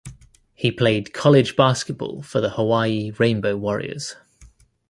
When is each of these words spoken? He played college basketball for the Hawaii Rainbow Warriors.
He 0.55 0.71
played 0.71 1.13
college 1.13 1.55
basketball 1.55 2.23
for 2.23 2.41
the 2.41 2.49
Hawaii 2.49 3.11
Rainbow 3.19 3.55
Warriors. 3.55 4.15